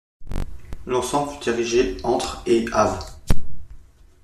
[0.87, 3.05] L'ensemble fut érigé entre et av.